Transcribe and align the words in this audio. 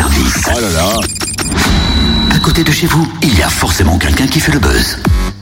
service. 0.00 0.48
Oh 0.48 0.60
là 0.60 0.70
là. 0.70 2.34
À 2.34 2.38
côté 2.38 2.64
de 2.64 2.70
chez 2.70 2.86
vous, 2.86 3.06
il 3.22 3.38
y 3.38 3.42
a 3.42 3.50
forcément 3.50 3.98
quelqu'un 3.98 4.26
qui 4.26 4.40
fait 4.40 4.52
le 4.52 4.58
buzz. 4.58 4.96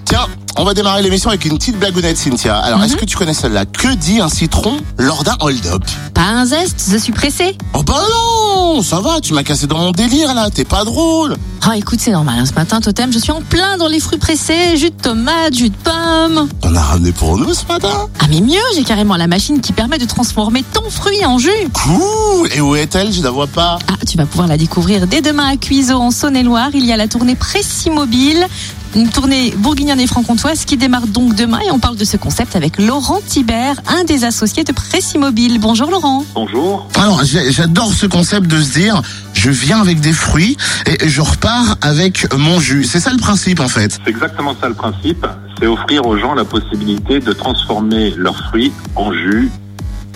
Tiens, 0.05 0.27
on 0.57 0.65
va 0.65 0.75
démarrer 0.75 1.01
l'émission 1.03 1.31
avec 1.31 1.45
une 1.45 1.57
petite 1.59 1.79
blagounette, 1.79 2.17
Cynthia. 2.17 2.57
Alors, 2.59 2.83
est-ce 2.83 2.97
que 2.97 3.05
tu 3.05 3.17
connais 3.17 3.35
celle-là? 3.35 3.67
Que 3.67 3.95
dit 3.95 4.21
un 4.21 4.29
citron 4.29 4.79
lors 4.97 5.23
d'un 5.23 5.37
hold-up? 5.41 5.85
Pas 6.13 6.23
un 6.23 6.45
zeste, 6.45 6.89
je 6.91 6.97
suis 6.97 7.13
pressée. 7.13 7.57
Oh 7.73 7.85
bah 7.85 8.03
non 8.11 8.83
Ça 8.83 9.01
va, 9.01 9.21
tu 9.21 9.33
m'as 9.33 9.45
cassé 9.45 9.69
dans 9.69 9.79
mon 9.79 9.93
délire 9.93 10.35
là, 10.35 10.51
t'es 10.51 10.65
pas 10.65 10.85
drôle 10.85 11.37
Oh 11.67 11.73
écoute, 11.75 11.99
c'est 12.01 12.13
normal, 12.13 12.37
hein, 12.39 12.47
ce 12.47 12.55
matin, 12.55 12.81
Totem, 12.81 13.13
je 13.13 13.19
suis 13.19 13.33
en 13.33 13.43
plein 13.43 13.77
dans 13.77 13.89
les 13.89 14.01
fruits 14.01 14.19
pressés, 14.19 14.77
jus 14.77 14.91
de 14.91 14.95
tomate, 15.03 15.55
jus 15.55 15.69
de 15.69 15.75
pomme. 15.77 16.49
On 16.63 16.75
a 16.75 16.81
ramené 16.81 17.13
pour 17.13 17.37
nous 17.37 17.53
ce 17.53 17.67
matin? 17.67 18.09
Ah 18.21 18.25
mais 18.31 18.41
mieux, 18.41 18.57
j'ai 18.75 18.85
carrément 18.85 19.17
la 19.17 19.27
machine 19.27 19.61
qui 19.61 19.73
permet 19.73 19.99
de 19.99 20.07
transformer 20.07 20.65
ton 20.73 20.89
fruit 20.89 21.25
en 21.27 21.39
jus. 21.39 21.51
Cool 21.75 22.49
Et 22.55 22.61
où 22.63 22.75
est-elle? 22.75 23.13
Je 23.13 23.23
la 23.23 23.31
vois 23.31 23.49
pas. 23.49 23.79
Ah, 23.89 23.95
tu 24.09 24.17
vas 24.17 24.25
pouvoir 24.25 24.47
la 24.49 24.57
découvrir 24.57 25.07
dès 25.07 25.21
demain 25.21 25.47
à 25.47 25.57
Cuiseau 25.57 25.97
en 25.99 26.11
Saône-et-Loire. 26.11 26.71
Il 26.73 26.87
y 26.87 26.93
a 26.93 26.97
la 26.97 27.07
tournée 27.09 27.35
Précis 27.35 27.91
Mobile, 27.91 28.47
une 28.95 29.09
tournée 29.11 29.53
bourguignonne 29.59 30.01
et 30.01 30.07
franc-comtoise 30.07 30.65
qui 30.65 30.79
démarre 30.79 31.07
donc 31.07 31.35
demain 31.35 31.61
et 31.67 31.71
on 31.71 31.79
parle 31.79 31.97
de 31.97 32.05
ce 32.05 32.17
concept 32.17 32.57
avec 32.57 32.79
Laurent 32.79 33.21
Thibert, 33.27 33.77
un 33.89 34.05
des 34.05 34.25
associés 34.25 34.65
de 34.65 34.73
Précis 34.73 35.19
Mobile. 35.19 35.59
Bonjour 35.61 35.91
Laurent. 35.91 36.25
Bonjour. 36.35 36.87
Alors, 36.95 37.23
j'adore 37.25 37.93
ce 37.93 38.07
concept 38.07 38.47
de 38.47 38.63
se 38.63 38.79
dire, 38.79 39.03
je 39.39 39.51
viens 39.51 39.81
avec 39.81 40.01
des 40.01 40.13
fruits 40.13 40.57
et 40.87 41.09
je 41.09 41.21
repars 41.21 41.77
avec 41.81 42.27
mon 42.37 42.59
jus. 42.59 42.83
C'est 42.85 42.99
ça 42.99 43.13
le 43.13 43.19
principe 43.19 43.61
en 43.61 43.69
fait. 43.69 43.99
C'est 44.05 44.11
exactement 44.11 44.55
ça 44.61 44.69
le 44.69 44.75
principe. 44.75 45.25
C'est 45.61 45.67
offrir 45.69 46.05
aux 46.07 46.19
gens 46.19 46.35
la 46.35 46.45
possibilité 46.45 47.21
de 47.21 47.33
transformer 47.33 48.11
leurs 48.17 48.37
fruits 48.49 48.73
en 48.97 49.13
jus 49.13 49.49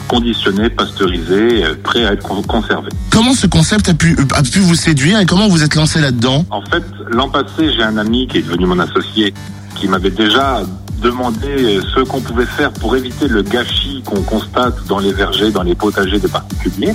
conditionné, 0.08 0.68
pasteurisé, 0.68 1.62
prêt 1.84 2.04
à 2.04 2.12
être 2.14 2.22
con- 2.26 2.42
conservé. 2.42 2.90
Comment 3.10 3.32
ce 3.32 3.46
concept 3.46 3.88
a 3.88 3.94
pu, 3.94 4.16
a 4.34 4.42
pu 4.42 4.58
vous 4.58 4.74
séduire 4.74 5.20
et 5.20 5.24
comment 5.26 5.48
vous 5.48 5.62
êtes 5.62 5.76
lancé 5.76 6.00
là-dedans? 6.00 6.44
En 6.50 6.60
fait, 6.62 6.82
l'an 7.10 7.28
passé, 7.30 7.72
j'ai 7.74 7.82
un 7.82 7.96
ami 7.96 8.26
qui 8.26 8.38
est 8.38 8.42
devenu 8.42 8.66
mon 8.66 8.78
associé, 8.80 9.32
qui 9.76 9.86
m'avait 9.88 10.10
déjà 10.10 10.62
demandé 11.00 11.80
ce 11.94 12.00
qu'on 12.00 12.20
pouvait 12.20 12.44
faire 12.46 12.72
pour 12.72 12.94
éviter 12.96 13.26
le 13.28 13.42
gâchis 13.42 14.02
qu'on 14.04 14.20
constate 14.22 14.84
dans 14.86 14.98
les 14.98 15.12
vergers, 15.12 15.50
dans 15.50 15.62
les 15.62 15.74
potagers 15.74 16.18
des 16.18 16.28
particuliers. 16.28 16.94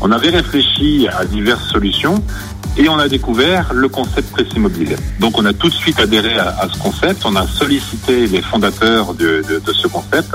On 0.00 0.10
avait 0.12 0.30
réfléchi 0.30 1.08
à 1.08 1.24
diverses 1.24 1.68
solutions 1.70 2.22
et 2.76 2.88
on 2.88 2.98
a 2.98 3.08
découvert 3.08 3.72
le 3.74 3.88
concept 3.88 4.30
Précis 4.30 4.58
Mobile. 4.58 4.96
Donc 5.18 5.36
on 5.38 5.44
a 5.44 5.52
tout 5.52 5.68
de 5.68 5.74
suite 5.74 5.98
adhéré 6.00 6.38
à, 6.38 6.48
à 6.60 6.68
ce 6.72 6.78
concept, 6.78 7.22
on 7.24 7.36
a 7.36 7.46
sollicité 7.46 8.26
les 8.26 8.40
fondateurs 8.42 9.12
de, 9.14 9.42
de- 9.48 9.58
de 9.58 9.72
ce 9.72 9.86
concept 9.88 10.34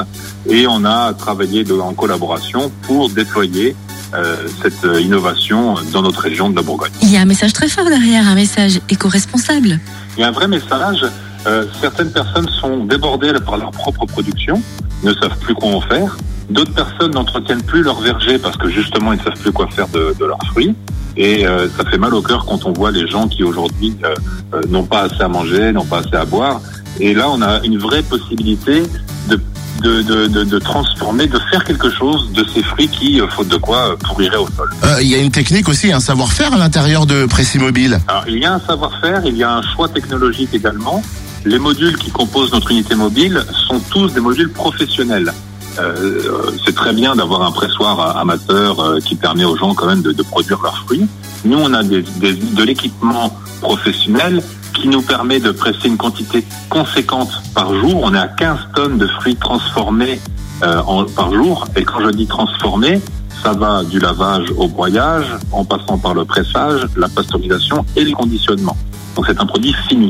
et 0.49 0.67
on 0.67 0.85
a 0.85 1.13
travaillé 1.13 1.63
de- 1.63 1.79
en 1.79 1.93
collaboration 1.93 2.71
pour 2.83 3.09
déployer 3.09 3.75
euh, 4.13 4.47
cette 4.61 4.85
euh, 4.85 5.01
innovation 5.01 5.75
dans 5.91 6.03
notre 6.03 6.19
région 6.21 6.49
de 6.49 6.55
la 6.55 6.61
Bourgogne. 6.61 6.91
Il 7.01 7.11
y 7.11 7.17
a 7.17 7.21
un 7.21 7.25
message 7.25 7.53
très 7.53 7.67
fort 7.67 7.85
derrière, 7.85 8.27
un 8.27 8.35
message 8.35 8.79
éco-responsable. 8.89 9.79
Il 10.17 10.21
y 10.21 10.23
a 10.23 10.27
un 10.27 10.31
vrai 10.31 10.47
message. 10.47 11.03
Euh, 11.47 11.65
certaines 11.81 12.11
personnes 12.11 12.47
sont 12.61 12.85
débordées 12.85 13.33
par 13.45 13.57
leur 13.57 13.71
propre 13.71 14.05
production, 14.05 14.61
ne 15.03 15.13
savent 15.13 15.37
plus 15.39 15.53
quoi 15.55 15.69
en 15.69 15.81
faire. 15.81 16.17
D'autres 16.49 16.73
personnes 16.73 17.11
n'entretiennent 17.11 17.63
plus 17.63 17.81
leur 17.81 17.99
verger 18.01 18.37
parce 18.37 18.57
que 18.57 18.69
justement 18.69 19.13
ils 19.13 19.19
ne 19.19 19.23
savent 19.23 19.39
plus 19.39 19.51
quoi 19.51 19.67
faire 19.67 19.87
de, 19.89 20.15
de 20.19 20.25
leurs 20.25 20.43
fruits. 20.51 20.75
Et 21.17 21.47
euh, 21.47 21.67
ça 21.77 21.85
fait 21.89 21.97
mal 21.97 22.13
au 22.13 22.21
cœur 22.21 22.45
quand 22.45 22.65
on 22.65 22.73
voit 22.73 22.91
les 22.91 23.07
gens 23.07 23.27
qui 23.27 23.43
aujourd'hui 23.43 23.95
euh, 24.03 24.13
euh, 24.53 24.61
n'ont 24.69 24.83
pas 24.83 25.03
assez 25.03 25.21
à 25.21 25.27
manger, 25.27 25.71
n'ont 25.71 25.85
pas 25.85 25.99
assez 25.99 26.15
à 26.15 26.25
boire. 26.25 26.61
Et 26.99 27.13
là, 27.13 27.29
on 27.29 27.41
a 27.41 27.61
une 27.63 27.77
vraie 27.77 28.03
possibilité 28.03 28.83
de, 29.29 29.39
de, 29.81 30.27
de, 30.27 30.43
de, 30.43 30.59
transformer, 30.59 31.27
de 31.27 31.39
faire 31.51 31.63
quelque 31.63 31.89
chose 31.89 32.31
de 32.33 32.45
ces 32.53 32.63
fruits 32.63 32.87
qui, 32.87 33.19
euh, 33.19 33.27
faute 33.27 33.47
de 33.47 33.57
quoi, 33.57 33.91
euh, 33.91 33.95
pourriraient 33.97 34.37
au 34.37 34.47
sol. 34.55 34.69
Euh, 34.83 35.01
Il 35.01 35.07
y 35.07 35.15
a 35.15 35.17
une 35.17 35.31
technique 35.31 35.67
aussi, 35.67 35.91
un 35.91 35.99
savoir-faire 35.99 36.53
à 36.53 36.57
l'intérieur 36.57 37.05
de 37.05 37.25
Précis 37.25 37.59
Mobile. 37.59 37.99
Alors, 38.07 38.23
il 38.27 38.39
y 38.39 38.45
a 38.45 38.53
un 38.53 38.59
savoir-faire, 38.59 39.21
il 39.25 39.37
y 39.37 39.43
a 39.43 39.55
un 39.57 39.61
choix 39.61 39.89
technologique 39.89 40.53
également. 40.53 41.01
Les 41.45 41.59
modules 41.59 41.97
qui 41.97 42.11
composent 42.11 42.53
notre 42.53 42.71
unité 42.71 42.95
mobile 42.95 43.43
sont 43.67 43.79
tous 43.91 44.13
des 44.13 44.21
modules 44.21 44.51
professionnels. 44.51 45.31
Euh, 45.79 46.51
c'est 46.65 46.75
très 46.75 46.93
bien 46.93 47.15
d'avoir 47.15 47.41
un 47.41 47.51
pressoir 47.51 48.17
amateur 48.17 48.79
euh, 48.79 48.99
qui 48.99 49.15
permet 49.15 49.43
aux 49.43 49.57
gens 49.57 49.73
quand 49.73 49.87
même 49.87 50.01
de, 50.01 50.23
produire 50.23 50.61
leurs 50.61 50.77
fruits. 50.79 51.05
Nous, 51.43 51.57
on 51.57 51.73
a 51.73 51.83
de 51.83 52.63
l'équipement 52.63 53.31
professionnel 53.61 54.41
qui 54.73 54.87
nous 54.87 55.01
permet 55.01 55.39
de 55.39 55.51
presser 55.51 55.87
une 55.87 55.97
quantité 55.97 56.45
conséquente 56.69 57.41
par 57.53 57.73
jour. 57.75 58.01
On 58.03 58.13
est 58.13 58.19
à 58.19 58.27
15 58.27 58.59
tonnes 58.75 58.97
de 58.97 59.07
fruits 59.07 59.35
transformés 59.35 60.19
euh, 60.63 60.81
par 61.15 61.33
jour. 61.33 61.67
Et 61.75 61.83
quand 61.83 62.01
je 62.01 62.09
dis 62.11 62.27
transformés, 62.27 63.01
ça 63.43 63.53
va 63.53 63.83
du 63.83 63.99
lavage 63.99 64.45
au 64.57 64.67
broyage, 64.67 65.25
en 65.51 65.65
passant 65.65 65.97
par 65.97 66.13
le 66.13 66.25
pressage, 66.25 66.87
la 66.95 67.07
pasteurisation 67.09 67.85
et 67.95 68.03
le 68.03 68.11
conditionnement. 68.13 68.75
Donc 69.15 69.25
c'est 69.27 69.39
un 69.39 69.45
produit 69.45 69.73
fini. 69.87 70.09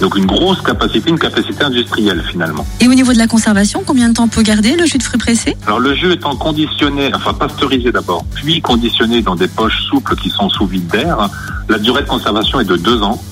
Donc 0.00 0.16
une 0.16 0.26
grosse 0.26 0.60
capacité, 0.60 1.10
une 1.10 1.18
capacité 1.18 1.62
industrielle 1.64 2.22
finalement. 2.28 2.66
Et 2.80 2.88
au 2.88 2.94
niveau 2.94 3.12
de 3.12 3.18
la 3.18 3.26
conservation, 3.26 3.82
combien 3.86 4.08
de 4.08 4.14
temps 4.14 4.28
peut 4.28 4.42
garder 4.42 4.76
le 4.76 4.84
jus 4.86 4.98
de 4.98 5.02
fruits 5.02 5.18
pressés? 5.20 5.56
Alors 5.66 5.78
le 5.80 5.94
jus 5.94 6.12
étant 6.12 6.34
conditionné, 6.36 7.10
enfin 7.14 7.32
pasteurisé 7.32 7.92
d'abord, 7.92 8.24
puis 8.34 8.60
conditionné 8.60 9.22
dans 9.22 9.36
des 9.36 9.48
poches 9.48 9.82
souples 9.88 10.16
qui 10.16 10.30
sont 10.30 10.48
sous 10.50 10.66
vide 10.66 10.86
d'air, 10.88 11.28
la 11.68 11.78
durée 11.78 12.02
de 12.02 12.08
conservation 12.08 12.60
est 12.60 12.64
de 12.64 12.76
deux 12.76 13.02
ans. 13.02 13.22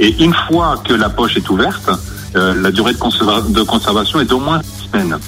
Et 0.00 0.22
une 0.22 0.34
fois 0.48 0.80
que 0.86 0.92
la 0.92 1.08
poche 1.08 1.36
est 1.36 1.48
ouverte, 1.50 1.90
euh, 2.36 2.54
la 2.60 2.70
durée 2.70 2.92
de, 2.92 2.98
conserva- 2.98 3.50
de 3.50 3.62
conservation 3.62 4.20
est 4.20 4.26
d'au 4.26 4.38
moins 4.40 4.60
six 4.62 4.88
semaines. 4.90 5.18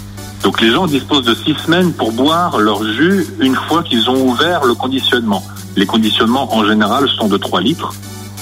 Donc 0.43 0.61
les 0.61 0.71
gens 0.73 0.87
disposent 0.87 1.25
de 1.25 1.35
six 1.35 1.55
semaines 1.65 1.93
pour 1.93 2.13
boire 2.13 2.59
leur 2.59 2.85
jus 2.85 3.27
une 3.41 3.55
fois 3.55 3.83
qu'ils 3.83 4.09
ont 4.11 4.27
ouvert 4.29 4.65
le 4.65 4.75
conditionnement. 4.75 5.45
Les 5.77 5.87
conditionnements 5.87 6.55
en 6.55 6.65
général 6.65 7.09
sont 7.09 7.29
de 7.29 7.37
3 7.37 7.61
litres. 7.61 7.93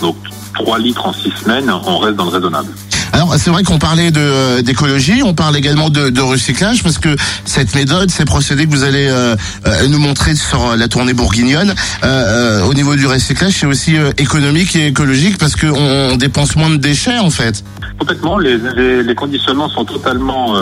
Donc 0.01 0.17
3 0.55 0.79
litres 0.79 1.07
en 1.07 1.13
six 1.13 1.33
semaines, 1.43 1.71
on 1.71 1.99
reste 1.99 2.17
dans 2.17 2.25
le 2.25 2.31
raisonnable. 2.31 2.69
Alors 3.13 3.35
c'est 3.37 3.51
vrai 3.51 3.63
qu'on 3.63 3.79
parlait 3.79 4.11
de 4.11 4.21
euh, 4.21 4.63
d'écologie, 4.63 5.23
on 5.25 5.35
parle 5.35 5.57
également 5.57 5.89
de, 5.89 6.11
de 6.11 6.21
recyclage 6.21 6.83
parce 6.83 6.99
que 6.99 7.17
cette 7.45 7.75
méthode, 7.75 8.11
ces 8.11 8.25
procédés 8.25 8.67
que 8.67 8.71
vous 8.71 8.85
allez 8.85 9.09
euh, 9.09 9.35
euh, 9.67 9.89
nous 9.89 9.99
montrer 9.99 10.35
sur 10.35 10.77
la 10.77 10.89
tournée 10.89 11.15
bourguignonne, 11.15 11.75
euh, 12.05 12.63
au 12.65 12.75
niveau 12.75 12.97
du 12.97 13.07
recyclage, 13.07 13.55
c'est 13.55 13.67
aussi 13.67 13.97
économique 14.19 14.77
et 14.77 14.89
écologique 14.89 15.39
parce 15.39 15.57
qu'on 15.57 16.13
on 16.13 16.17
dépense 16.17 16.55
moins 16.57 16.71
de 16.71 16.77
déchets 16.77 17.19
en 17.19 17.31
fait. 17.31 17.65
Complètement, 17.99 18.39
les, 18.39 18.59
les, 18.77 19.03
les 19.03 19.15
conditionnements 19.15 19.69
sont 19.69 19.85
totalement 19.85 20.55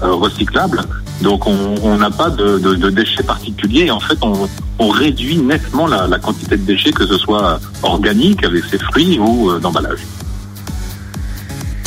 recyclables, 0.00 0.82
donc 1.22 1.46
on 1.46 1.96
n'a 1.96 2.10
pas 2.10 2.30
de, 2.30 2.90
déchets 2.90 3.22
particuliers. 3.22 3.90
En 3.90 4.00
fait, 4.00 4.18
on, 4.22 4.48
on 4.78 4.88
réduit 4.88 5.38
nettement 5.38 5.86
la, 5.86 6.06
la 6.06 6.18
quantité 6.18 6.56
de 6.56 6.64
déchets, 6.64 6.92
que 6.92 7.06
ce 7.06 7.16
soit 7.16 7.60
organique 7.82 8.44
avec 8.44 8.64
ses 8.64 8.78
fruits 8.78 9.18
ou 9.18 9.50
euh, 9.50 9.58
d'emballage. 9.58 10.00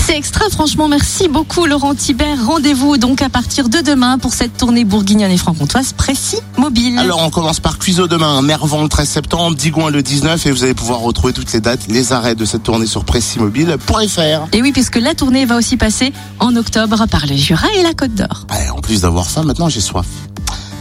C'est 0.05 0.17
extra, 0.17 0.47
franchement, 0.51 0.87
merci 0.87 1.27
beaucoup 1.27 1.65
Laurent 1.65 1.95
Thibert. 1.95 2.45
Rendez-vous 2.45 2.97
donc 2.97 3.23
à 3.23 3.29
partir 3.29 3.69
de 3.69 3.79
demain 3.79 4.19
pour 4.19 4.33
cette 4.33 4.55
tournée 4.55 4.85
bourguignonne 4.85 5.31
et 5.31 5.37
franc-comtoise 5.37 5.93
Précis 5.93 6.37
Mobile. 6.57 6.99
Alors 6.99 7.23
on 7.23 7.31
commence 7.31 7.59
par 7.59 7.79
Cuiseau 7.79 8.07
demain, 8.07 8.43
Mervan 8.43 8.83
le 8.83 8.87
13 8.89 9.09
septembre, 9.09 9.55
Digoin 9.55 9.89
le 9.89 10.03
19 10.03 10.45
et 10.45 10.51
vous 10.51 10.63
allez 10.63 10.75
pouvoir 10.75 10.99
retrouver 10.99 11.33
toutes 11.33 11.51
les 11.53 11.59
dates, 11.59 11.87
les 11.87 12.13
arrêts 12.13 12.35
de 12.35 12.45
cette 12.45 12.61
tournée 12.61 12.85
sur 12.85 13.03
pressimobile.fr. 13.03 14.47
Et 14.53 14.61
oui, 14.61 14.71
puisque 14.71 14.97
la 14.97 15.15
tournée 15.15 15.45
va 15.45 15.57
aussi 15.57 15.75
passer 15.75 16.13
en 16.39 16.55
octobre 16.55 17.07
par 17.07 17.25
le 17.25 17.35
Jura 17.35 17.67
et 17.75 17.81
la 17.81 17.95
Côte 17.95 18.13
d'Or. 18.13 18.45
Ouais, 18.51 18.69
en 18.69 18.81
plus 18.81 19.01
d'avoir 19.01 19.25
faim, 19.25 19.41
maintenant 19.41 19.69
j'ai 19.69 19.81
soif. 19.81 20.05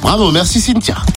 Bravo, 0.02 0.32
merci 0.32 0.60
Cynthia. 0.60 0.96